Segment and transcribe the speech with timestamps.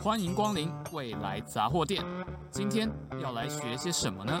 [0.00, 2.04] 欢迎光临未来杂货店。
[2.50, 2.88] 今天
[3.20, 4.40] 要来学些什么呢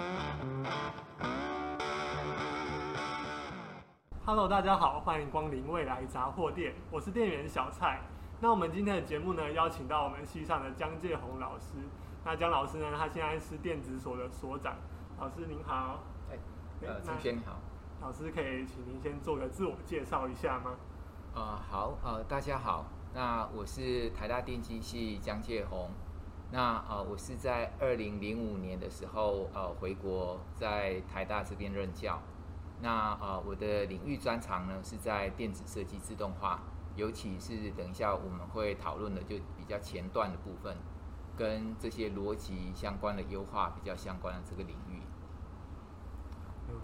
[4.24, 8.00] ？Hello，大家好，欢迎光临未来杂货店，我是店员小蔡。
[8.40, 11.74] 那我们今天的节目呢，邀请到我们系上的江介宏老师。
[12.24, 14.76] 那江老师呢，他现在是电子所的所长。
[15.18, 15.98] 老师您好。
[16.30, 16.38] 哎，
[16.82, 17.56] 呃，主持人你好。
[18.00, 20.70] 老师可以请您先做个自我介绍一下吗？
[21.34, 22.84] 啊、呃，好，呃，大家好。
[23.14, 25.90] 那我是台大电机系江介宏。
[26.50, 32.20] 那呃，我是在二零零五年的时候呃回国，在台大这边任教。
[32.80, 36.60] 那呃，我的领域专长呢是在电子设计自动化，
[36.96, 40.76] 尤其是等一下我们会讨论的就比较前段的部分，
[41.36, 45.00] 跟这些逻辑相关的优化比较相关的这个领域。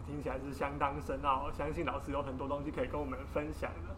[0.07, 3.95] 听起来是相当深奥，相信老师有很多东西可以跟我们分享的。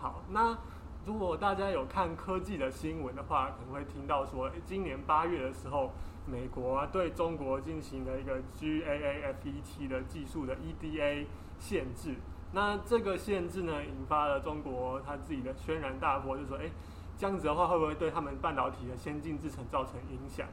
[0.00, 0.56] 好，那。
[1.04, 5.90] 如果大家有看科技的新闻的话，可能会听到说，今年八月的时候，
[6.26, 11.26] 美国对中国进行了一个 GAAFET 的技术的 EDA
[11.58, 12.14] 限制。
[12.52, 16.70] 那这个限制呢，引发了中国他自己的轩然大波，就说，哎，
[17.18, 20.46] 这样子的话会不会对他们半导体的先进制程造成影响？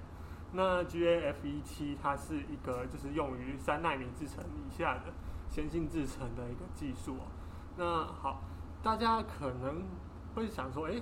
[0.53, 5.13] 那 GAAFET 它是一个就是用于三纳米制程以下的
[5.47, 7.17] 先进制程的一个技术。
[7.77, 8.41] 那好，
[8.81, 9.83] 大家可能。
[10.35, 11.01] 会想说，哎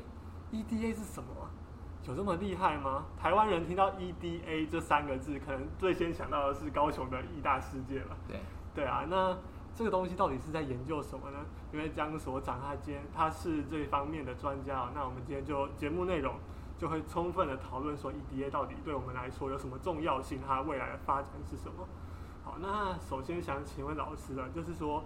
[0.51, 1.49] ，EDA 是什么啊？
[2.07, 3.05] 有这么厉害吗？
[3.19, 8.15] 台湾人听到 EDA 这三个字，可能最先想到的是高雄的义大世界了。
[8.25, 8.39] 对，
[8.73, 9.05] 对啊。
[9.09, 9.37] 那
[9.75, 11.39] 这个东西到底是在研究什么呢？
[11.73, 16.35] 因为江所长他今天他是这方面的专家，那我们今天就节目内容
[16.77, 20.39] 就会充分的讨论说，EDA 到底对我们来说有什么重要性？
[20.47, 21.85] 它未来的发展是什么？
[22.45, 25.03] 好，那首先想请问老师了，就是说。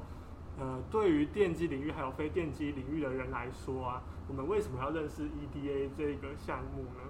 [0.61, 7.01] 呃，对于电机领域还有非电机领域的人来说啊，我们为什么要认识 EDA 这个项目呢？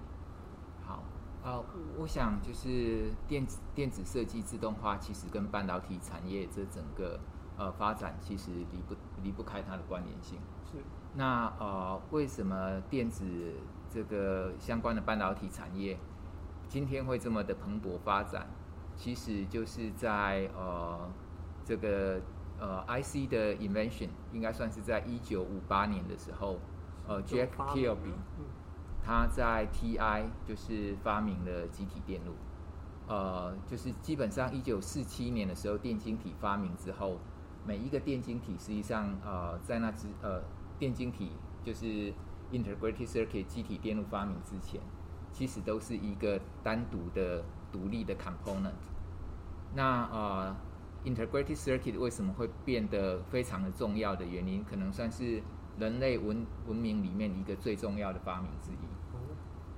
[0.86, 1.04] 好，
[1.44, 1.62] 呃，
[1.98, 7.20] 我想就是电子电子设计自动化其实跟半导体产业这整个
[7.58, 10.40] 呃发展其实离不离不开它的关联性。
[10.72, 10.78] 是。
[11.16, 13.26] 那呃，为什么电子
[13.90, 15.98] 这个相关的半导体产业
[16.70, 18.48] 今天会这么的蓬勃发展？
[18.96, 21.12] 其实就是在呃
[21.66, 22.22] 这个。
[22.62, 26.60] 呃，IC 的 invention 应该算是在一九五八年的时候，
[27.08, 28.14] 呃，Jack Kilby，
[29.04, 32.34] 他在 TI 就是发明了集体电路，
[33.08, 37.18] 呃，就是基本上一九四七年的时候，电晶体发明之后，
[37.66, 40.44] 每一个电晶体实际上呃，在那之呃，
[40.78, 41.32] 电晶体
[41.64, 42.14] 就是
[42.52, 44.80] integrated circuit 集体电路发明之前，
[45.32, 48.74] 其实都是一个单独的独立的 component，
[49.74, 50.56] 那呃。
[51.04, 55.42] Integrated circuit 为什么会变得非常的重要的原因，可能算是
[55.80, 58.76] 人类文文明里面一个最重要的发明之一。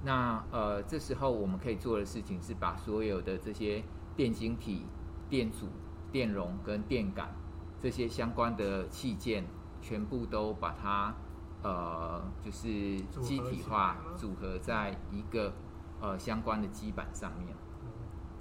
[0.03, 3.81] 那呃，这时候我们可以做的事情是把所有的这些
[4.17, 4.85] 电晶体、
[5.29, 5.69] 电阻、
[6.11, 7.33] 电容跟电感
[7.79, 9.45] 这些相关的器件，
[9.81, 11.15] 全部都把它
[11.61, 15.53] 呃，就是机体化组合在一个
[16.01, 17.55] 呃相关的基板上面。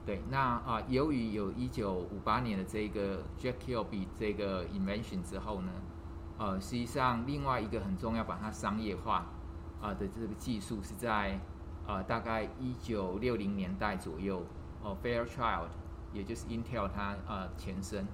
[0.05, 5.71] 对，那啊、由于有一九五八年的这个 Jack Kilby 这个 invention 之后呢，
[6.39, 9.27] 呃，实际上另外一个很重要把它商业化
[9.81, 11.39] 啊、的这个技术是在
[11.87, 14.45] 呃大概一九六零年代左右，
[14.83, 15.69] 哦、呃、Fairchild
[16.13, 18.05] 也就是 Intel 它呃前身。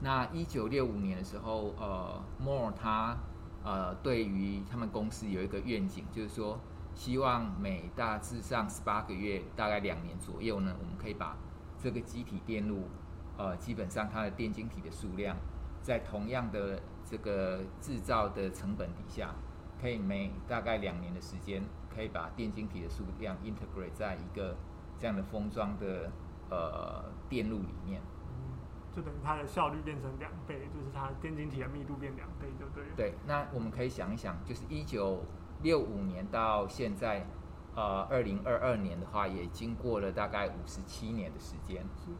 [0.00, 3.16] 那一九六五年的时候，呃，Moore 他
[3.64, 6.60] 呃对于他们公司有一个愿景，就是说。
[6.98, 11.36] 希望每大致上十八个月，大概两年左右呢，我们可以把
[11.78, 12.88] 这个机体电路，
[13.36, 15.36] 呃，基本上它的电晶体的数量，
[15.80, 19.32] 在同样的这个制造的成本底下，
[19.80, 24.56] 可以每大概两年的时间，可以把电晶体的数量 integrate 在一个
[24.98, 26.10] 这样的封装的
[26.50, 28.02] 呃电路里面。
[28.26, 28.58] 嗯，
[28.92, 32.90] 就等于它的效率变成两倍，就是它电晶体的密度变两倍，就对了。
[32.96, 35.22] 对，那我们可以想一想，就是一九。
[35.62, 37.26] 六五年到现在，
[37.74, 41.82] 呃，二零二二年的话，也经过了大概五十七年的时间。
[41.96, 42.10] 是。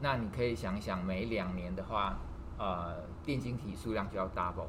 [0.00, 2.18] 那你可以想一想，每两年的话，
[2.58, 4.68] 呃，电晶体数量就要 double。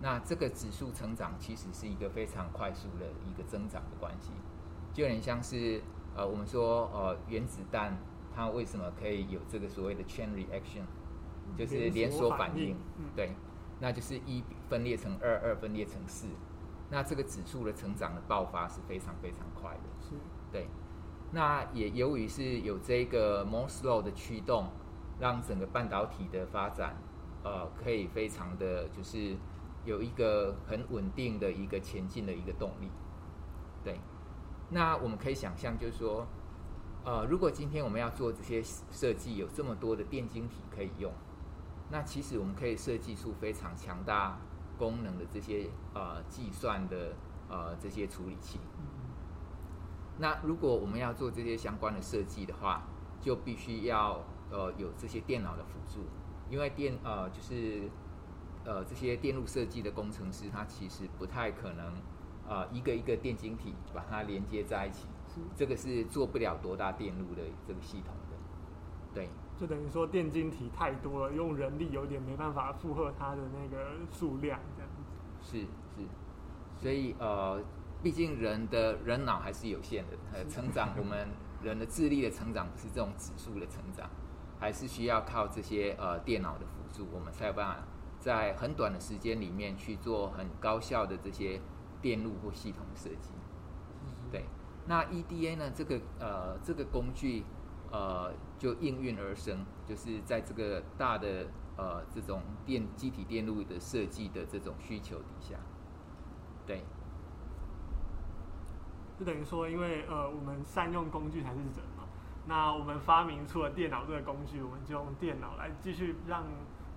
[0.00, 4.32] 那这个指数成长其实是一个非常快速的一个增长的关系，
[4.92, 5.82] 就有点像是
[6.14, 7.98] 呃，我们说呃，原子弹
[8.34, 10.84] 它为什么可以有这个所谓的 chain reaction，
[11.56, 12.76] 就是连锁反应。
[12.96, 13.04] 嗯。
[13.14, 13.32] 对。
[13.82, 16.28] 那就是一分裂成二，二分裂成四。
[16.90, 20.14] 那这个指数的成长的爆发是非常非常快的，是，
[20.50, 20.66] 对。
[21.32, 24.68] 那也由于是有这个 Moore's Law 的驱动，
[25.20, 26.96] 让整个半导体的发展，
[27.44, 29.36] 呃，可以非常的就是
[29.84, 32.90] 有一个很稳定的一个前进的一个动力，
[33.84, 34.00] 对。
[34.70, 36.26] 那我们可以想象，就是说，
[37.04, 38.60] 呃，如果今天我们要做这些
[38.90, 41.12] 设计，有这么多的电晶体可以用，
[41.90, 44.38] 那其实我们可以设计出非常强大
[44.80, 47.14] 功能的这些呃计算的
[47.50, 48.58] 呃这些处理器。
[50.18, 52.82] 那如果我们要做这些相关的设计的话，
[53.20, 56.06] 就必须要呃有这些电脑的辅助，
[56.48, 57.90] 因为电呃就是
[58.64, 61.94] 呃这些电路设计的工程师，他其实不太可能。
[62.50, 65.06] 啊、呃，一个一个电晶体把它连接在一起，
[65.54, 68.36] 这个是做不了多大电路的这个系统的，
[69.14, 69.28] 对，
[69.60, 75.02] 就等于说电晶体太多了，用人力有点没办法负荷它的那个数量，这样子。
[75.42, 75.60] 是
[75.94, 76.08] 是，
[76.80, 77.62] 所以呃，
[78.02, 81.28] 毕竟人的人脑还是有限的，呃，成长我们
[81.62, 84.08] 人的智力的成长不是这种指数的成长，
[84.58, 87.84] 还是需要靠这些呃电脑的辅助，我们才有办法
[88.18, 91.60] 在很短的时间里面去做很高效的这些。
[92.02, 93.34] 电路或系统设计，
[94.32, 94.46] 对，
[94.86, 95.70] 那 EDA 呢？
[95.70, 97.44] 这个呃，这个工具
[97.90, 101.46] 呃，就应运而生，就是在这个大的
[101.76, 105.56] 呃这种电机体电路的设计的这种需求底下，
[106.66, 106.84] 对，
[109.18, 112.04] 就等于说，因为呃，我们善用工具才是人嘛。
[112.46, 116.44] 那我们发明出了电脑这个工具，我们就用电脑来继续让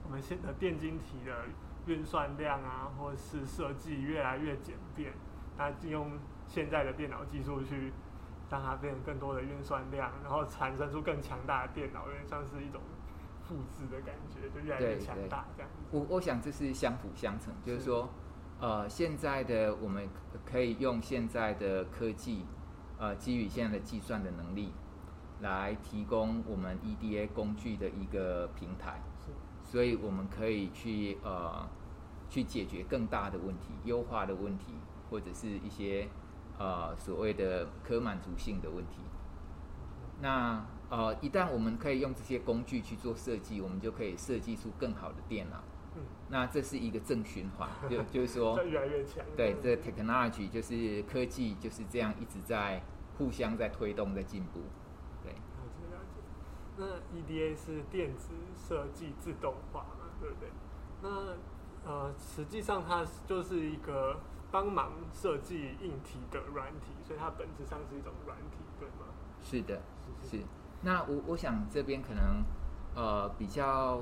[0.06, 1.46] 我们现的电晶体的。
[1.86, 5.12] 运算量啊，或者是设计越来越简便，
[5.58, 6.18] 那就用
[6.48, 7.92] 现在的电脑技术去
[8.54, 12.80] 让它变成更多的运算量，然后产生出更强大的电脑，有点像是一种
[13.42, 15.72] 复制的感觉，就越来越强大这样。
[15.90, 18.08] 我我想这是相辅相成，就是说，
[18.60, 20.08] 呃，现在的我们
[20.46, 22.46] 可以用现在的科技，
[23.00, 24.72] 呃，基于现在的计算的能力，
[25.42, 29.02] 来提供我们 EDA 工具的一个平台。
[29.64, 31.68] 所以我们可以去呃
[32.30, 34.76] 去解决更大的问题、优化的问题，
[35.10, 36.08] 或者是一些
[36.64, 39.02] 呃所谓的可满足性的问题。
[40.22, 45.58] 那呃一旦我们可以用这些工具去做设计，我们就可以设计出更好的电脑。
[45.98, 46.02] 嗯。
[46.30, 49.26] 那这是一个正循环， 就就是说 越来越强。
[49.36, 52.82] 对，这 technology 就是科技就是这样一直在
[53.18, 54.62] 互相在推动、在进步。
[55.22, 55.36] 对
[56.78, 60.50] 那 EDA 是电子设计自动化嘛，对不对？
[61.02, 61.10] 那
[61.86, 64.18] 呃，实际上它就是一个
[64.54, 69.08] 帮忙设计硬体的软体，所以它本质上是一种软体，对吗？
[69.42, 69.82] 是的，
[70.22, 70.38] 是。
[70.38, 70.44] 是
[70.84, 72.44] 那我我想这边可能
[72.96, 74.02] 呃比较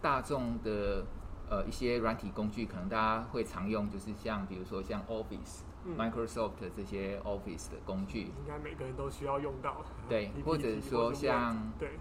[0.00, 1.04] 大众的
[1.50, 5.60] 呃一些软体工具，可能大家会常用，就是像比如说像 Office。
[5.84, 9.84] 嗯、Microsoft 这些 Office 的工具，应该每个人都需要用到。
[10.08, 11.98] 对， 或者说像，对，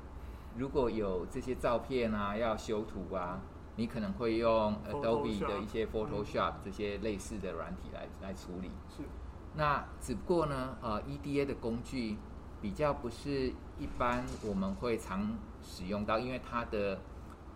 [0.55, 3.41] 如果有这些照片啊，要修图啊，
[3.75, 8.69] 你可能会用 Adobe 的一些 Photoshop 这些类似的软体来来处理。
[8.89, 9.03] 是。
[9.55, 12.17] 那只不过呢，呃，EDA 的工具
[12.61, 16.99] 比较不是一般我们会常使用到，因为它的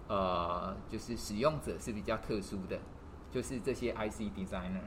[0.08, 2.80] 呃，就是使用者是比较特殊的，
[3.32, 4.82] 就是这些 IC Designer。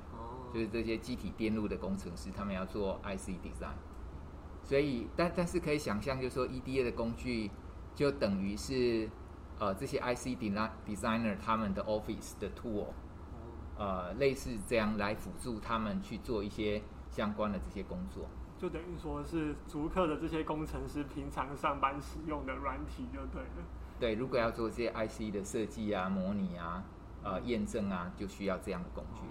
[0.51, 3.77] 就是这些机体电路的工程师，他们要做 IC design，
[4.65, 7.51] 所以但但是可以想象，就是说 EDA 的工具
[7.95, 9.11] 就等于是
[9.59, 10.39] 呃这些 IC
[10.87, 12.87] designer 他们的 Office 的 tool，
[13.77, 18.29] 呃类似这样来辅助他们去做一些相关的这些工作，
[18.59, 23.65] 就等于说是逐客的这些工程师平常上班使用的软体就对了。
[23.99, 26.85] 对，如果要做这些 IC 的设计啊、模拟啊、
[27.23, 29.23] 呃验证啊，就需要这样的工具。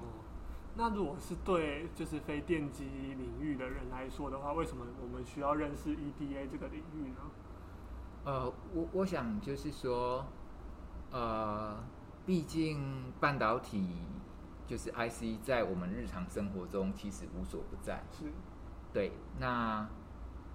[0.76, 2.84] 那如果是对就是非电机
[3.18, 7.22] 领域的人来说的话，为什么我们需要认识 EDA 这个领域呢？
[8.28, 10.26] 呃，我我想就是说，
[11.12, 11.82] 呃，
[12.26, 13.88] 毕竟半导体
[14.66, 18.04] 就是 IC 在我们日常生活中其实无所不在。
[18.12, 18.26] 是。
[18.92, 19.88] 对，那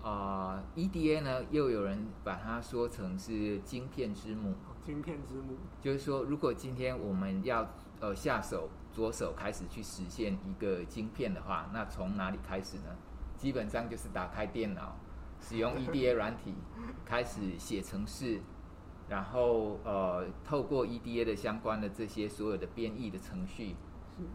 [0.03, 4.55] 呃，EDA 呢，又有人把它说成是晶片之母。
[4.85, 5.57] 晶片之母。
[5.81, 7.67] 就是说，如果今天我们要
[8.01, 8.69] 呃下手。
[8.95, 12.95] 着手开始去实现一个晶片的话，那从哪里开始呢？
[13.39, 14.95] 基本上就是打开电脑，
[15.43, 16.55] 使用 EDA 软体，
[17.05, 18.41] 开始写程式，
[19.09, 23.75] 然后呃，透过 EDA 的相关的这些所有的编译的程序，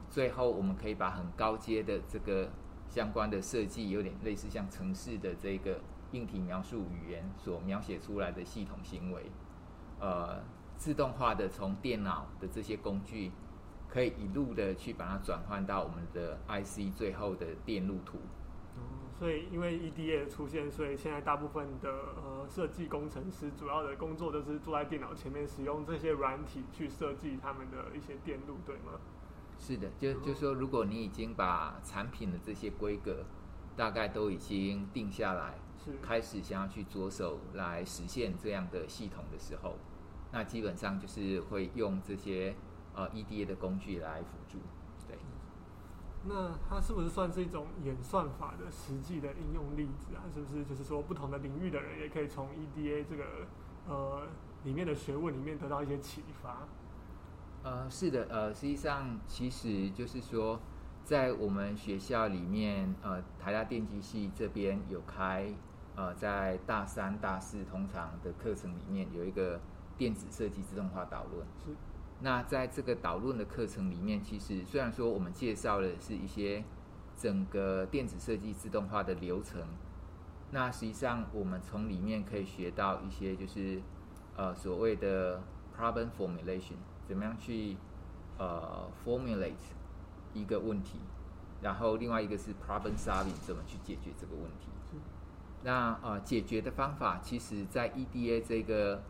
[0.10, 2.50] 最后我们可以把很高阶的这个
[2.90, 5.80] 相关的设计，有点类似像程式的这个
[6.12, 9.32] 硬体描述语言所描写出来的系统行为，
[10.00, 10.44] 呃，
[10.76, 13.32] 自动化的从电脑的这些工具。
[13.90, 18.18] 可以一路的去把它转换到我们的 IC 最后的电路图。
[19.18, 29.00] 嗯，所以因为 EDA 的出现，所以现在大部分的呃设计工程师主要的工作都是坐在电脑前面，使用这些软体去设计他们的一些电路，对吗？
[29.60, 33.26] 是的，就就说，如果你已经把产品的这些规格
[33.76, 39.78] 大概都已经定下来，是开始想要去着手来实现这样的系统的时候，
[40.32, 42.56] 那基本上就是会用这些
[42.94, 44.60] 呃 EDA 的工具来辅助。
[46.26, 50.24] 对，那它是不是算是一种演算法的实际的应用例子啊？
[50.34, 53.24] 是不是就是说不同的领域的人也可以从 EDA 这个
[53.88, 54.28] 呃
[54.64, 56.68] 里面的学问里面得到一些启发？
[57.64, 60.60] 呃，是的，呃，实际上其实就是说。
[61.08, 65.54] 在我们学校里面，呃，台大电机系这边有开，
[65.96, 69.58] 呃，在大三、大四通常的课程里面有一个
[69.98, 71.48] 电子设计自动化导论。
[71.66, 71.74] 是。
[72.22, 76.64] 那在这个导论的课程里面，其实虽然说我们介绍的是一些
[77.16, 79.62] 整个电子设计自动化的流程，
[80.52, 83.82] 那实际上我们从里面可以学到一些，就是
[84.36, 85.42] 呃所谓的
[85.78, 87.78] problem formulation，怎么样去
[88.38, 89.76] 呃 formulate。
[90.34, 91.00] 一个问题，
[91.64, 94.68] 然后另外一个是 problem solving，怎么去解决这个问题？
[95.64, 99.02] 那呃，解决的方法，其实在 EDA 这个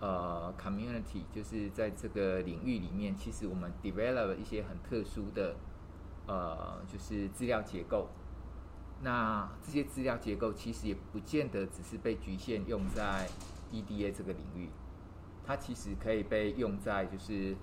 [0.00, 5.54] 呃 community，就是在这个领域里面，其实我们 develop 了一些很特殊的
[6.26, 8.08] 呃，就是资料结构。
[9.02, 13.28] 那这些资料结构其实也不见得只是被局限用在
[13.72, 14.68] EDA 这个领域，
[15.46, 17.56] 它其实可以被用在就是。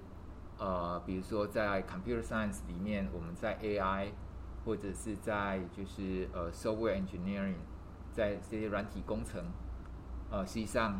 [0.59, 4.07] 呃，比如说在 computer science 里面，我们在 AI
[4.65, 7.59] 或者是在就是呃 software engineering，
[8.11, 9.45] 在这些软体工程，
[10.31, 10.99] 呃，实际上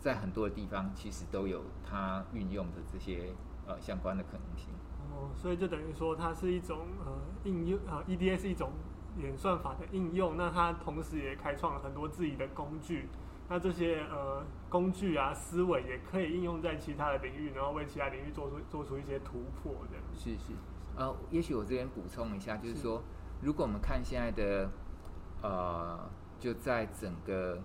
[0.00, 3.32] 在很多的地方其实都有它运用的这些
[3.66, 4.70] 呃相关的可能性。
[5.12, 7.12] 哦，所以就等于说它是一种呃
[7.44, 8.70] 应用啊，呃，EDA 是一种
[9.18, 13.08] 演算法的应用，那它同时也开创了很多自己的工具。
[13.48, 19.98] 那这些呃工具啊思维也可以应用在其他的领域，然后为其他领域做出做出一些突破的。
[20.14, 20.52] 是是，
[20.96, 24.70] 呃，也许我这边补充一下，就是说，是如果我们看现在的
[25.42, 27.58] 呃，就在整个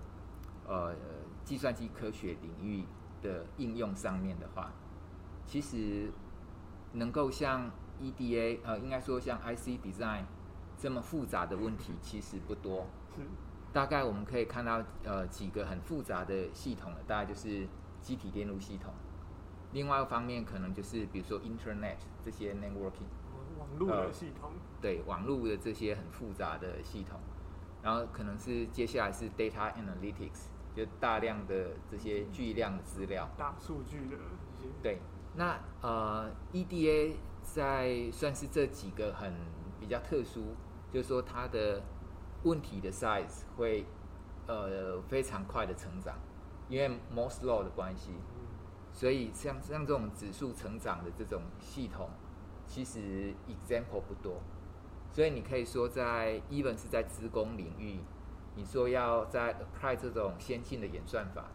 [0.68, 0.96] 呃
[1.46, 2.84] 计算机科学领域
[3.22, 4.74] 的应用上面的话，
[5.46, 6.12] 其实
[6.94, 7.72] 能够像
[8.02, 10.24] EDA 呃，应该说像 IC Design
[10.78, 12.88] 这么复杂的问题，其实不多。
[13.16, 13.22] 是。
[13.72, 17.68] 大概我们可以看到，呃，几个很复杂的系统，大概就是
[18.02, 18.94] 机体电路系统。
[19.74, 23.12] 另外一方面，可能就是比如说 Internet 这些 networking，
[23.60, 24.50] 网络的系统。
[24.52, 27.20] 呃，对，网络的这些很复杂的系统。
[27.84, 33.30] 然后可能是接下来是 Data Analytics，就大量的这些巨量的资料。
[33.38, 34.18] 大数据的
[34.58, 34.70] 这些。
[34.84, 35.00] 对，
[35.36, 39.34] 那呃，EDA 在算是这几个很
[39.80, 40.56] 比较特殊，
[40.92, 41.82] 就是说它的。
[42.44, 43.84] 问题的 size 会
[44.46, 46.16] 呃非常快的成长，
[46.70, 48.12] 因为 Moore's Law 的关系，
[48.94, 52.08] 所以像像这种指数成长的这种系统，
[52.68, 54.44] 其实 example 不多，
[55.12, 58.00] 所以你可以说在 even 是在资工领域，
[58.56, 61.46] 你说要在 apply 这种先进的演算法，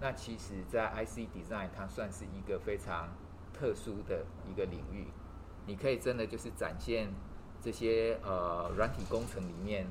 [0.00, 3.08] 那其实在 IC design 它算是一个非常
[3.52, 5.08] 特殊的一个领域，
[5.66, 7.08] 你可以真的就是展现
[7.60, 9.86] 这些呃软体工程里面。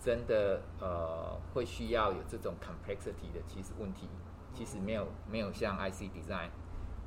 [0.00, 4.08] 真的呃会需要有这种 complexity 的，其实问题
[4.54, 6.50] 其实没有没有像 IC design，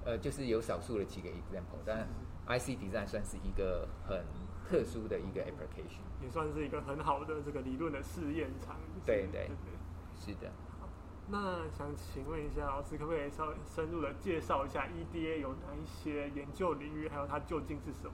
[0.03, 2.05] 呃就是有少数的几个 example，但
[2.47, 4.25] IC design 算是一个很
[4.71, 8.77] 特殊的一个 application，也算是一个很好的这个理论的试验场。
[9.05, 9.75] 对对对，
[10.15, 10.49] 是的。
[10.79, 10.87] 好，
[11.27, 18.13] 那想请问一下老师，可不可以稍微深入的介绍一下 EDA 有哪一些研究领域，还有它究竟是什么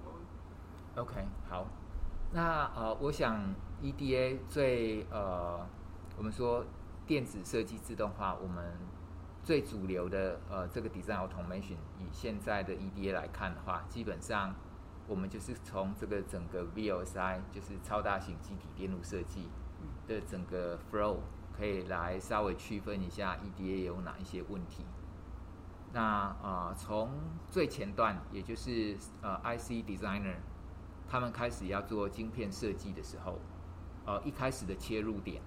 [0.95, 1.67] ？OK，好。
[2.33, 3.39] 那呃，我想
[3.83, 5.63] EDA 最呃，
[6.17, 6.65] 我们说
[7.05, 8.73] 电子设计自动化，我们
[9.43, 14.55] 最主流的呃这个 design automation，以现在的 EDA 来看的话，基本上
[15.07, 19.47] 我们就是从这个整个 VLSI，就是超大型机体电路设计
[20.05, 21.17] 的整个 flow，
[21.57, 24.85] 可以来稍微区分一下 EDA 有哪一些问题。
[25.93, 27.09] 那啊、呃，从
[27.49, 30.35] 最前段，也就是呃 IC designer。
[31.09, 33.39] 他们开始要做晶片设计的时候，
[34.05, 35.41] 呃，一开始的切入点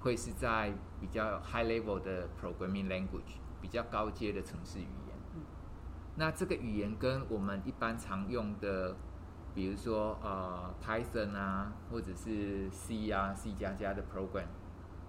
[0.00, 5.03] 会是在比较 high level 的 programming language，比较高阶的程式语言。
[6.16, 8.96] 那这个语言跟我们一般常用的，
[9.54, 14.46] 比如说呃 Python 啊，或者是 C 啊、C 加加的 program，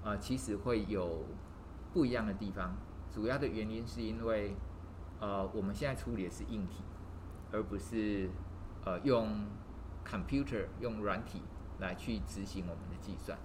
[0.04, 1.26] 呃，其实会有
[1.94, 2.76] 不一样的地方。
[3.12, 4.56] 主要的原因是因为，
[5.20, 6.84] 呃，我们现在处理的是硬体，
[7.52, 8.30] 而不是
[8.86, 9.46] 呃用。
[10.08, 11.42] Computer 用软体
[11.80, 13.36] 来去执行我们的计算，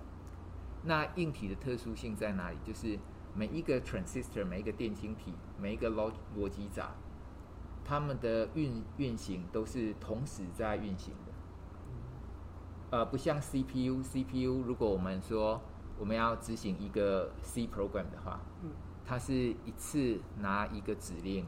[0.85, 2.59] 那硬体的特殊性在哪里？
[2.63, 2.99] 就是
[3.35, 6.91] 每一个 transistor、每一个电晶体、每一个逻逻辑闸，
[7.91, 11.33] 它们的运运行都是同时在运行的。
[12.93, 15.61] 呃，不像 CPU，CPU 如果我们说
[15.99, 18.71] 我们要执行一个 C program 的话，嗯，
[19.05, 21.45] 它是一次拿一个指令，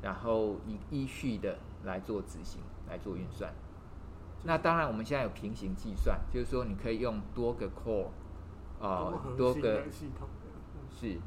[0.00, 3.52] 然后依依序的来做执行，来做运算。
[4.44, 8.06] 那当然，我们现在有平行计算，就是说你可以用多个 core，
[8.80, 10.26] 呃，多个系统
[10.90, 11.18] 是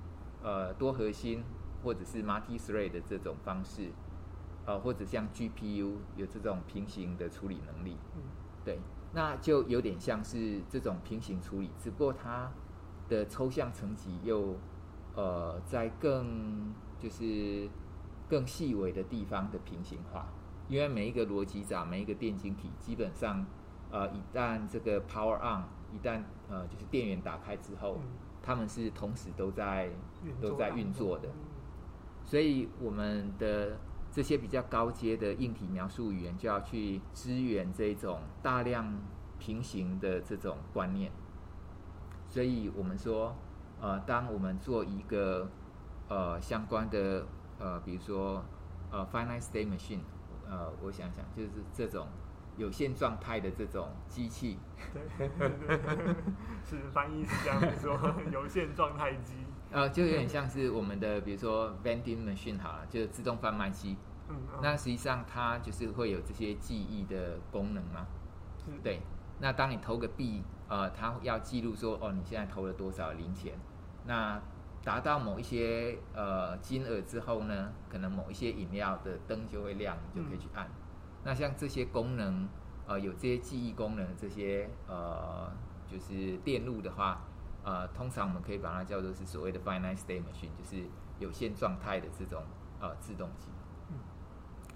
[0.41, 1.43] 呃多核心
[1.83, 3.91] 或者是 multi-thread 的这种方式，
[4.65, 8.21] 呃，或者像 GPU 有这种平行的处理能力，嗯，
[8.63, 8.79] 对，
[9.13, 12.51] 那就有点像是这种平行处理，只不过它
[13.07, 14.55] 的抽象层级又
[15.15, 17.69] 呃在更就是
[18.27, 20.27] 更细微的地方的平行化。
[20.67, 23.45] 因为每一个逻辑闸，每一个电晶体，基本上，
[23.91, 27.99] 呃，一旦这个 power on，一旦呃就是电源打开之后，
[28.41, 29.91] 它们是同时都在
[30.41, 31.29] 都在运作的。
[32.23, 33.77] 所以我们的
[34.15, 38.97] 这些比较高阶的硬体描述语言就要去支援这种大量
[39.37, 41.11] 平行的这种观念。
[42.29, 43.35] 所以我们说，
[43.81, 45.49] 呃，当我们做一个
[46.07, 47.27] 呃相关的
[47.59, 48.41] 呃，比如说
[48.89, 49.99] 呃 finite state machine。
[50.47, 52.07] 呃，我想想，就是这种
[52.57, 54.57] 有限状态的这种机器，
[54.93, 55.27] 对，
[56.63, 57.97] 是翻译是这样子说，
[58.31, 59.33] 有限状态机，
[59.71, 63.97] 呃，就有点像是我们的，比如说 vending machine 好了，就是自动贩卖机，
[64.29, 68.07] 嗯，哦、那实际上它就是会有这些记忆的功能嘛，
[68.57, 68.71] 是。
[68.83, 69.01] 对，
[69.39, 73.53] 那当你投个币，呃，它要记录说，哦，你现在投了多少零钱，
[74.05, 74.41] 那。
[74.83, 80.67] 达到某一些呃金额之后呢，可能某一些饮料的灯就会亮，你就可以去按。
[80.67, 80.69] 嗯、
[81.25, 82.47] 那像这些功能，
[82.87, 85.51] 呃，有这些记忆功能，这些呃，
[85.85, 87.21] 就是电路的话，
[87.63, 90.85] 呃，通常我们可以把它叫做是所谓的 finite state machine，就是
[91.19, 92.43] 有限状态的这种
[92.79, 93.47] 呃自动机。
[93.89, 93.97] 嗯，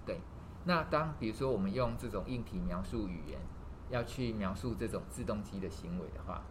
[0.04, 0.20] 对。
[0.64, 3.40] 那当比如说我们用这种硬体描述语言
[3.88, 6.42] 要去描述这种自动机的行为的话，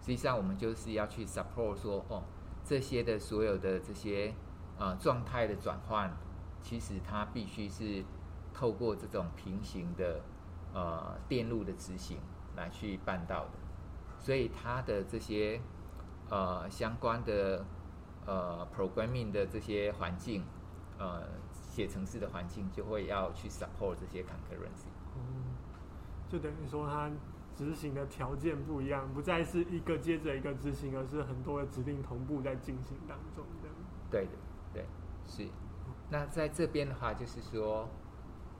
[0.00, 2.22] 实际上我们就是要去 support 说哦。
[2.62, 4.34] 这些的所有的这些
[4.78, 6.14] 呃状态的转换，
[6.62, 8.04] 其实它必须是
[8.52, 10.20] 透过这种平行的
[10.72, 12.18] 呃电路的执行
[12.56, 13.52] 来去办到的，
[14.18, 15.60] 所以它的这些
[16.28, 17.64] 呃相关的
[18.26, 20.44] 呃 programming 的这些环境，
[20.98, 24.88] 呃写程式的环境就会要去 support 这些 concurrency。
[25.16, 25.54] 嗯，
[26.28, 27.10] 就等于说它。
[27.52, 33.68] 执行的条件不一样，不再是一个接着一个执行，而是很多的指令同步在进行当中的。
[34.10, 34.30] 对的，
[34.72, 34.86] 对，
[35.26, 35.46] 是。
[36.08, 37.86] 那在这边的话，就是说，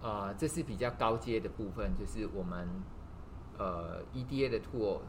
[0.03, 2.69] 呃，这是比较高阶的部分，就是我们
[3.59, 5.01] 呃 EDA 的 tool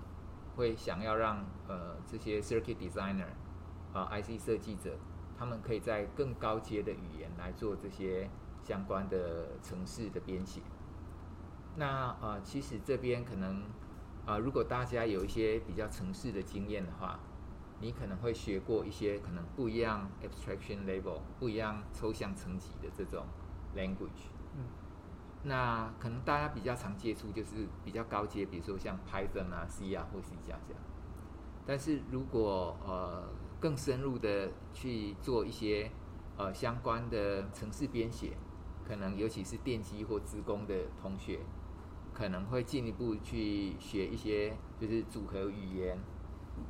[0.55, 3.27] 会想要让呃这些 circuit designer
[3.93, 4.97] 啊、IC 设计者，
[5.37, 8.29] 他们可以在更高阶的语言来做这些
[8.63, 10.61] 相关的程式的编写。
[11.75, 13.63] 那呃，其实这边可能。
[14.23, 17.19] 啊、呃，如果大家有一些比较程式的经验的话，
[17.79, 23.25] 你可能会学过一些可能不一样 abstraction level、不一样抽象层级的这种
[23.75, 24.29] language。
[24.55, 24.61] 嗯，
[25.43, 30.75] 那可能大家比较常接触就是比较高阶，比如说像 Python 啊、C 啊或 C 加加。
[31.65, 33.27] 但是如果呃
[33.59, 35.91] 更深入的去做一些
[36.37, 38.37] 呃相关的程式编写，
[38.87, 41.39] 可能尤其是电机或资工的同学。
[42.13, 45.97] 可能会进一步去学一些，就是组合语言，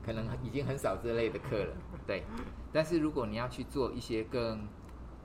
[0.05, 2.23] 可能已经很少这类的课了，对。
[2.71, 4.67] 但是如果你要去做一些更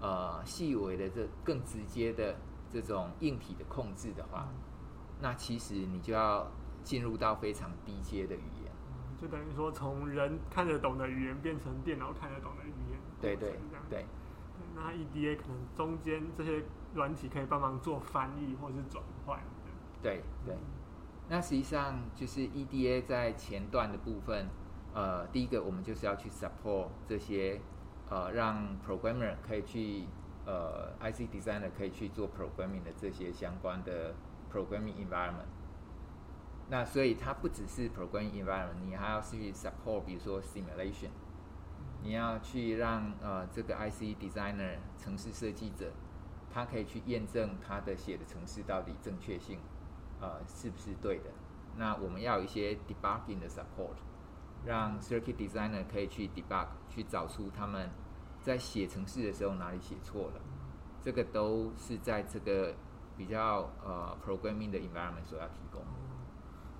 [0.00, 2.34] 呃细微的、这更直接的
[2.80, 4.48] 这种硬体的控制的话，
[5.20, 6.46] 那其实你就要
[6.82, 8.72] 进入到非常低阶的语言，
[9.20, 13.58] 就等于说从人看得懂的语言变成电脑看得懂的语言，对对
[13.88, 14.04] 对。
[14.74, 16.62] 那 EDA 可能中间这些
[16.94, 19.40] 软体可以帮忙做翻译或是转换。
[20.02, 20.54] 对对，
[21.28, 24.46] 那实际上就是 EDA 在前段的部分，
[24.92, 27.58] 呃，第一个我们就是要去 support 这些，
[28.10, 30.04] 呃，让 programmer 可以去，
[30.46, 34.14] 呃，IC designer 可以去做 programming 的这些相关的
[34.52, 35.50] programming environment。
[36.68, 41.10] 那所以它不只是 programming environment，你还要去 support，比如说 simulation，
[42.02, 45.92] 你要去让呃这个 IC designer 城市设计者，
[46.50, 49.58] 他可以去验证他的写的程式到底正确性。
[50.20, 51.30] 呃，是不是对的？
[51.76, 53.96] 那我们要有一些 debugging 的 support，
[54.64, 57.90] 让 circuit designer 可以去 debug，去找出他们
[58.46, 60.40] 在写程式的时候哪里写错了。
[61.02, 62.72] 这个都是在这个
[63.16, 65.82] 比较呃 programming 的 environment 所要提供。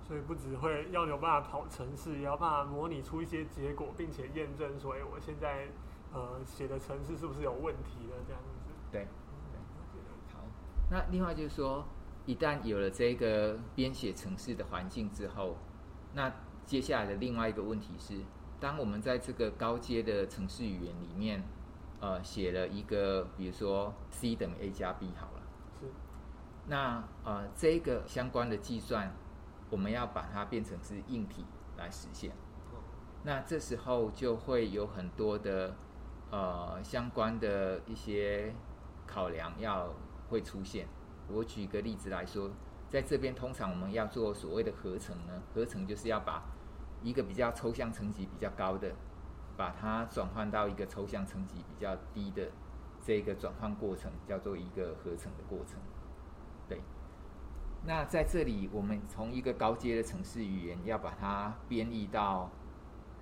[0.07, 5.67] 所以不只会要有办法跑程式，也要办法模拟出一些结果，并且验证所以，我现在
[6.13, 8.71] 呃写的程式是不是有问题的这样子。
[8.91, 10.01] 对，对。
[10.33, 10.39] 好，
[10.89, 11.85] 那另外就是说。
[12.27, 15.55] 一旦有了这个编写程式的环境之后，
[16.13, 16.29] 那
[16.65, 18.19] 接下来的另外一个问题是，
[18.59, 21.41] 当我们在这个高阶的程式语言里面，
[21.99, 25.41] 呃，写了一个，比如说 C 等于 A 加 B 好了，
[25.79, 25.85] 是，
[26.67, 29.11] 那呃，这个相关的计算，
[29.71, 31.43] 我们要把它变成是硬体
[31.75, 32.31] 来实现，
[33.23, 35.75] 那这时候就会有很多的
[36.29, 38.53] 呃相关的一些
[39.07, 39.91] 考量要
[40.29, 40.87] 会出现。
[41.27, 42.51] 我举个例子来说，
[42.89, 46.43] 在这边通常我们要做所谓的合成呢，合成就是要把
[47.01, 48.93] 一个比较抽象层级比较高的，
[49.57, 52.49] 把它转换到一个抽象层级比较低的
[53.01, 55.79] 这个转换过程，叫做一个合成的过程。
[56.69, 56.79] 对。
[57.85, 62.49] 那在这里，我们从一个高阶的程式语言要把它编译到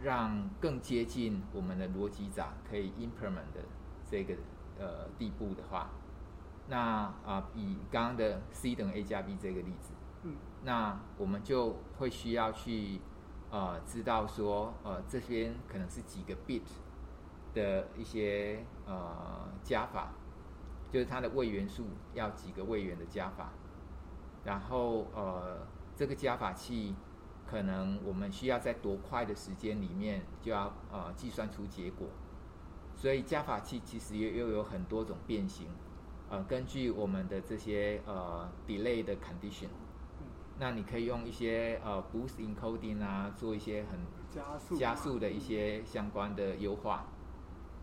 [0.02, 3.62] 让更接近我们的逻辑闸可以 implement 的
[4.10, 4.36] 这个
[4.80, 5.89] 呃地步的话。
[6.67, 9.93] 那啊、呃，以刚刚的 C 等于 A 加 B 这个例子，
[10.24, 13.00] 嗯，那我们就会需要去
[13.55, 16.67] 呃知道说呃这边可能是几个 bit
[17.53, 20.11] 的一些呃加法，
[20.91, 23.53] 就是它的位元数要几个位元的加法，
[24.43, 25.65] 然后呃
[25.95, 26.95] 这个加法器
[27.49, 32.09] 可能我们需要在多快的时间里面就要呃计算出结果，
[32.93, 35.69] 所以加法器其实也又有很多种变形。
[36.27, 39.69] 呃，根据我们的这些呃 delay 的 condition，
[40.57, 47.05] 那你可以用一些呃 boost encoding 啊，做一些很加速加速的一些相关的优化。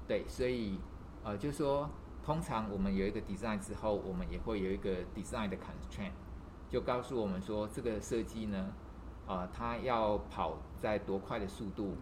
[0.08, 0.78] 对，所以
[1.22, 1.88] 呃，就是说
[2.24, 6.12] 通常我们有一个 design 之后，我们也会有一个 design 的 constraint，
[6.70, 8.72] 就告诉我们说这个设计呢，
[9.26, 11.96] 呃，它要跑在多快的速度，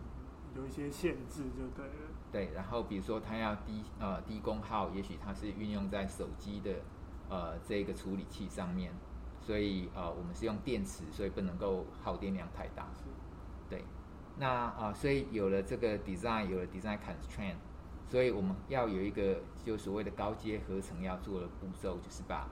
[0.57, 1.93] 有一些限制就对了。
[2.33, 6.77] 对，然后比如说它要低呃低功耗，也许它是运用在手机的
[7.29, 8.93] 呃这个处理器上面，
[9.41, 12.87] 所以呃我们是用电池，所以不能够耗电量太大。
[13.69, 13.85] 对，
[14.39, 17.57] 那啊、呃、所以有了这个 design，有了 design constraint，
[18.09, 22.49] 所以我们要有一个就所谓的高阶合成要做的步骤，就是把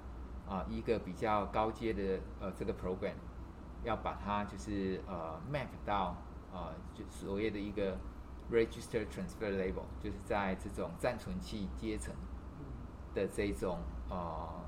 [0.48, 3.14] 啊、呃、一个比较高阶的呃这个 program
[3.84, 6.16] 要把它就是呃 map 到
[6.52, 7.96] 呃就所谓的一个。
[8.50, 12.14] Register transfer label 就是在这种暂存器阶层
[13.14, 14.64] 的这种呃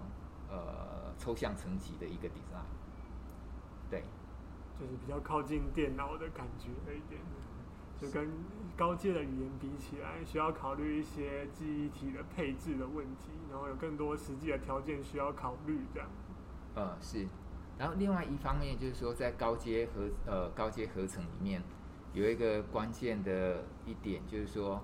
[0.50, 2.64] 呃抽象层级的一个 design，
[3.90, 4.02] 对，
[4.80, 7.20] 就是比较靠近电脑的感觉一点，
[8.00, 8.30] 就跟
[8.76, 16.09] 高阶的语言比起来，需要考虑一些记忆体的配置的问题，然后有更多实际的条件需要考虑这样。
[16.74, 17.28] 呃是，
[17.78, 21.62] 然后另外一方面就是说，在高阶合呃高阶合成里面。
[22.12, 24.83] 有一个关键的一点，就是说，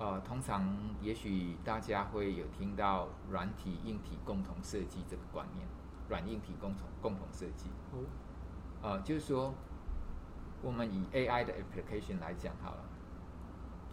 [0.00, 0.66] 呃，通常
[1.02, 5.66] 也许大家会有听到软体、硬体共同设计这个观念，
[6.08, 7.68] 软硬体共同共同设计。
[7.92, 8.00] 哦。
[8.80, 9.52] 呃，就是说，
[10.62, 12.82] 我们以 AI 的 application 来讲好了，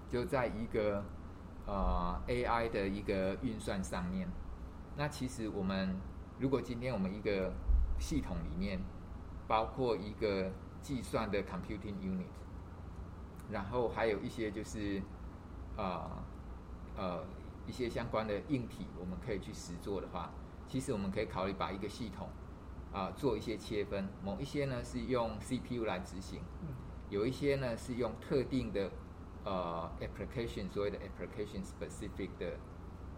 [0.09, 1.03] 就在一个
[1.65, 4.29] 呃 AI 的一个运算上面，
[4.95, 5.93] 那其实我们
[6.39, 7.51] 如果今天我们一个
[7.99, 8.79] 系统里面
[9.45, 10.49] 包括一个
[10.81, 12.27] 计算的 computing unit。
[13.51, 15.01] 然后还有一些就是，
[15.77, 16.09] 呃，
[16.97, 17.23] 呃，
[17.65, 20.31] 一些相关的硬体，我们可以去实做的话，
[20.67, 22.27] 其实我们可以考虑把一个系统，
[22.91, 24.07] 啊、呃，做一些切分。
[24.23, 26.41] 某一些呢是用 CPU 来执行，
[27.09, 28.91] 有一些呢是用特定的
[29.45, 32.57] 呃 application，所谓的 application specific 的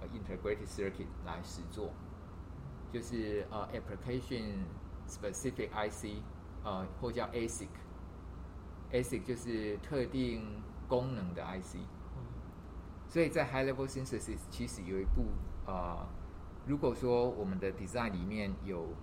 [0.02, 1.92] 呃 integrated circuit 来实做，
[2.92, 4.64] 就是呃 application
[5.08, 6.22] specific IC，
[6.64, 7.68] 呃或叫 ASIC。
[8.92, 11.78] ASIC 就是特定功能的 IC，
[13.10, 15.26] 所以在 High Level Synthesis 其实有一部
[15.66, 16.08] 啊、呃，
[16.66, 18.94] 如果说我们的 design 里面有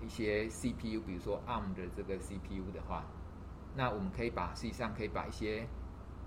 [0.00, 3.06] 一些 CPU，比如说 ARM 的这个 CPU 的话，
[3.74, 5.66] 那我们可以把实际上可以把一些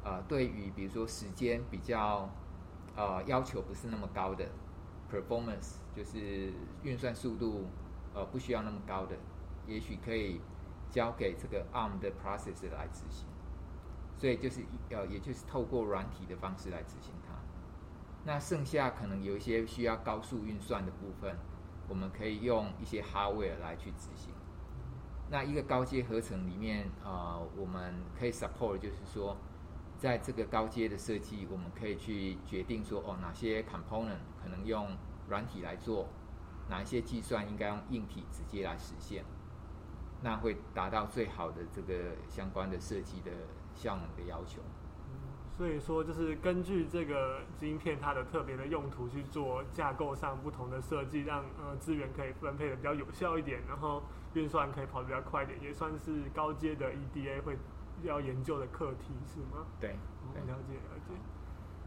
[0.04, 2.28] 呃对于比如说时间比较
[2.96, 4.50] 呃要求不是那么高的
[5.10, 6.52] performance，就是
[6.84, 7.68] 运算速度
[8.14, 9.16] 呃不需要那么高的，
[9.66, 10.42] 也许可以。
[10.90, 13.28] 交给这个 ARM 的 processor 来执行，
[14.16, 17.14] 所以就是呃，也就是透过软体的方式来执行。
[18.28, 21.34] 那剩下可能有一些需要高速运算的部分，
[21.88, 24.34] 我们可以用一些 hardware 来去执行。
[25.30, 29.38] 那一个高阶合成里面，呃，我们可以 support，就是说，
[29.98, 34.90] 在这个高阶的设计，我们可以去决定说，哦，哪些 component 可能用
[35.30, 36.10] 软体来做，
[36.70, 39.24] 哪一些计算应该用硬体直接来实现。
[40.22, 43.32] 那会达到最好的这个相关的设计的
[43.74, 44.62] 效能的要求。
[45.58, 57.58] 嗯，所以说，就是根据这个晶片它的特别的用途去做架构上不同的设计，让呃资源可以分配的比较有效一点，然后运算可以跑得比较快一点，也算是高阶的 EDA 会
[58.04, 59.66] 要研究的课题，是吗？
[59.80, 59.96] 对，
[60.34, 61.16] 对，了解了解。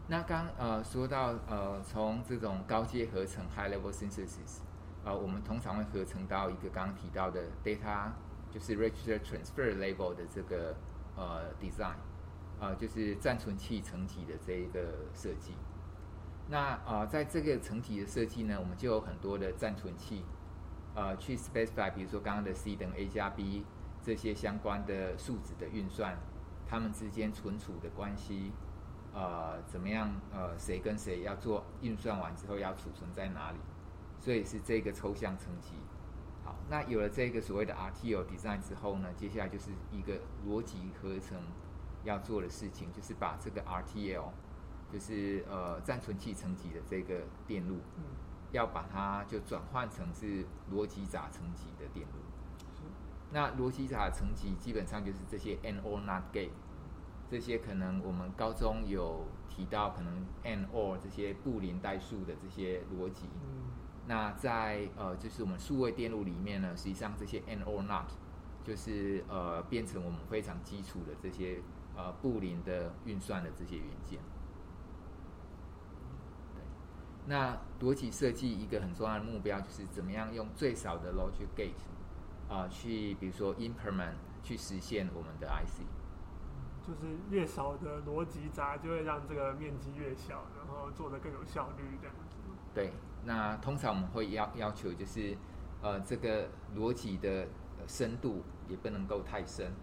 [0.07, 4.59] 那刚呃说到呃从这种高阶合成 High Level Synthesis，
[5.05, 8.09] 呃我们通常会合成到一个刚刚提到的 Data
[8.49, 10.75] 就是 Register Transfer Level 的这个
[11.15, 11.95] 呃 Design。
[12.61, 15.55] 啊、呃，就是暂存器层级的这一个设计。
[16.47, 20.23] 那啊、呃，在这个层级的设计呢，我们就有很多的暂存器，
[20.93, 23.65] 呃，去 specify，比如说刚刚的 C 等于 A 加 B
[24.03, 26.15] 这些相关的数值的运算，
[26.67, 28.51] 它们之间存储的关系，
[29.11, 30.13] 呃，怎么样？
[30.31, 33.57] 呃，谁跟谁要做运算完之后要储存在哪里？
[34.19, 35.73] 所以是这个抽象层级。
[36.43, 40.13] 好，那有了这个所谓的 RTL design 之后呢，接下来就是一个
[40.45, 41.41] 逻辑合成。
[42.03, 44.29] 要做的事情就是把这个 RTL，
[44.91, 48.03] 就是呃暂存器层级的这个电路，嗯、
[48.51, 52.13] 要把它就转换成是逻辑闸层级的电路。
[53.33, 56.49] 那逻辑闸层级基本上就是这些 AND OR NOT gate，
[57.29, 63.27] 这些可能我们高中有提到，可能 AND OR 这些布林代数的这些逻辑。
[63.45, 63.71] 嗯、
[64.07, 68.07] 那在呃就是我们数位电路里面呢，实际上这些 AND OR NOT
[68.65, 71.61] 就是呃变成我们非常基础的这些。
[71.93, 74.19] 呃，布林的运算的这些元件，
[76.55, 76.63] 对，
[77.27, 81.73] 那逻辑设计一个很重要的目标就是怎么样用最少的 logic gate
[82.47, 85.83] 啊、呃，去比如说 implement 去实现我们的 IC，
[86.87, 92.37] 就是越少的逻辑闸就会让这个面积越小，然后做的更有效率这样子。
[92.73, 92.93] 对，
[93.25, 95.37] 那通常我们会要要求就是
[95.81, 97.47] 呃，这个逻辑的
[97.85, 99.73] 深度也不能够太深。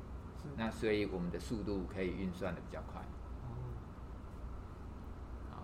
[0.57, 3.01] 那所以我们的速度可以运算的比较快。
[5.51, 5.62] 好，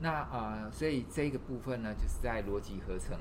[0.00, 3.16] 那呃，所以这个部分呢，就是在逻辑合成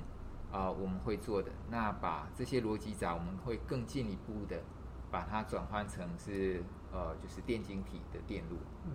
[0.52, 1.52] 啊、呃，我们会做的。
[1.70, 4.62] 那把这些逻辑闸，我们会更进一步的
[5.10, 8.58] 把它转换成是呃，就是电晶体的电路。
[8.86, 8.92] 嗯。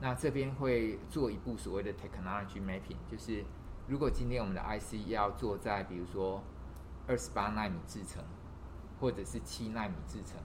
[0.00, 3.44] 那这边会做一步所谓的 technology mapping，就是
[3.86, 6.42] 如果今天我们的 IC 要做在比如说
[7.06, 8.24] 二十八纳米制程，
[8.98, 10.40] 或者是七纳米制程。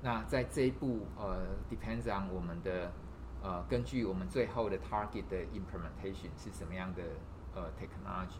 [0.00, 2.92] 那在这一步，呃，depends on 我们的，
[3.42, 7.02] 呃，根据我们最后的 target 的 implementation 是什么样的，
[7.52, 8.38] 呃，technology，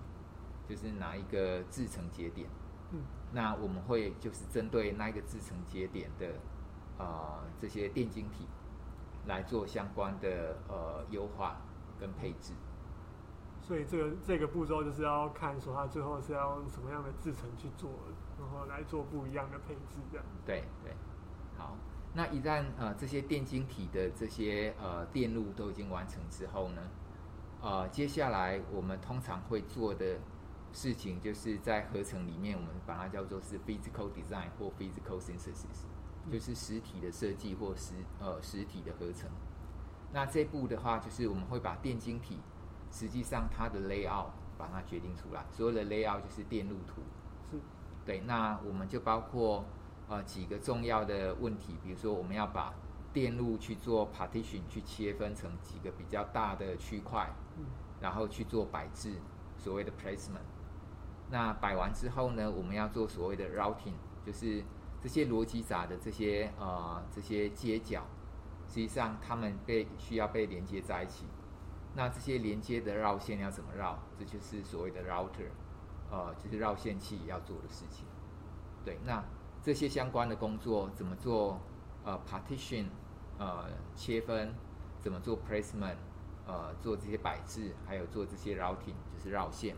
[0.68, 2.48] 就是哪一个制程节点，
[2.92, 3.00] 嗯，
[3.32, 6.26] 那我们会就是针对那一个制程节点的，
[6.96, 8.46] 呃，这些电晶体
[9.26, 11.56] 来做相关的呃优化
[11.98, 12.52] 跟配置。
[13.60, 17.90] 所以这个这个步骤就是要看说它最后是要用什么样的制程去做，
[18.38, 20.24] 然后来做不一样的配置，这样。
[20.46, 20.94] 对对。
[21.58, 21.76] 好，
[22.14, 26.82] 那一旦呃这些电晶体的这些呃电路都已经完成之后呢，
[27.60, 30.18] 呃接下来我们通常会做的
[30.72, 35.86] 事情，就是在合成里面，我们把它叫做是 physical design 或 physical synthesis，
[36.30, 39.28] 就是实体的设计或实呃实体的合成。
[40.12, 42.38] 那这步的话，就是我们会把电晶体
[42.92, 47.02] 实际上它的 layout 把它决定出来，所有的 layout 就是电路图。
[47.50, 47.58] 是，
[48.06, 49.64] 对，那我们就包括。
[50.08, 52.72] 呃，几个重要的问题，比如说我们要把
[53.12, 57.66] 电路去做 partition，去切分成几个比较大的区块，嗯，
[58.00, 59.16] 然后去做摆置，
[59.58, 60.48] 所谓的 placement。
[61.30, 63.92] 那摆完之后呢，我们要做所谓的 routing，
[64.24, 64.64] 就是
[64.98, 68.02] 这些逻辑闸的这些呃这些接角，
[68.66, 71.26] 实际上它们被需要被连接在一起。
[71.94, 73.98] 那这些连接的绕线要怎么绕？
[74.18, 75.50] 这就是所谓的 router，
[76.10, 78.06] 呃，就是绕线器要做的事情。
[78.82, 79.22] 对，那。
[79.68, 81.60] 这些相关的工作怎么做？
[82.02, 82.86] 呃，partition，
[83.36, 84.54] 呃，切分，
[84.98, 85.96] 怎么做 placement，
[86.46, 89.76] 呃，做这些摆置，还有做这些 routing，就是绕线，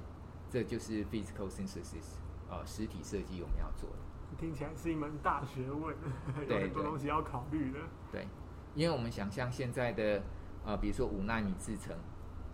[0.49, 3.97] 这就是 physical synthesis，呃，实体设计我们要做的。
[4.39, 5.97] 听起来是一门大学问，
[6.49, 7.81] 有很多东西要考虑的。
[8.13, 8.29] 对，
[8.77, 10.23] 因为我们想象现在的
[10.65, 11.97] 呃，比如说五纳米制程，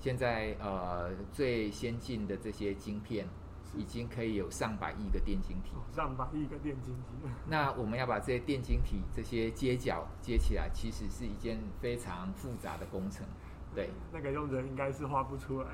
[0.00, 3.28] 现在呃最先进的这些晶片。
[3.74, 7.28] 已经可以有上百亿个电晶体，上百亿个电晶体。
[7.48, 13.26] 那我们要把这些电晶体这些接角接起来，其实是一件非常复杂的工程。
[13.74, 15.68] 对，那个用人应该是画不出来。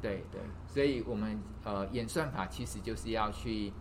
[0.00, 3.72] 对对，所以我们呃演算法其实就是要去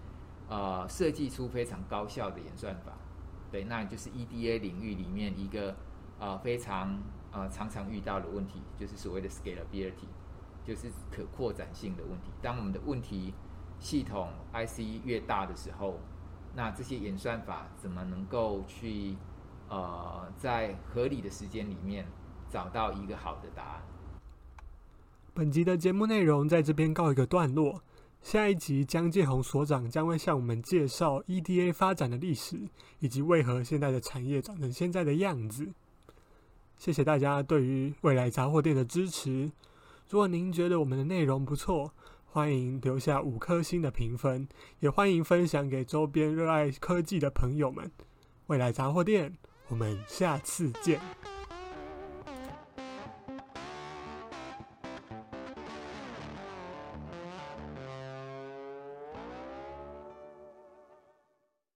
[0.49, 2.93] 呃设计出非常高效的演算法。
[3.51, 5.75] 对，那就是 EDA 领域里面一个
[6.19, 6.99] 呃非常
[7.31, 10.07] 呃常常遇到的问题，就是所谓的 scalability，
[10.65, 12.31] 就是可扩展性的问题。
[12.41, 13.31] 当我们的问题
[13.79, 15.99] 系统 IC 越大的时候，
[16.55, 19.15] 那这些演算法怎么能够去
[19.69, 22.05] 呃在合理的时间里面
[22.49, 23.81] 找到一个好的答案。
[25.33, 27.81] 本集的节目内容在这边告一个段落。
[28.23, 32.67] 下一集，江介宏所长将会向我们介绍 EDA 发展的历史，
[32.99, 35.69] 以及为何现在的产业长成现在的样子。
[36.77, 39.51] 谢谢大家对于未来杂货店的支持。
[40.09, 41.93] 如果您觉得我们的内容不错，
[42.37, 44.47] 欢迎留下五颗星的评分，
[44.79, 47.91] 也欢迎分享给周边热爱科技的朋友们。
[48.45, 49.35] 未来杂货店，
[49.69, 51.01] 我们下次见。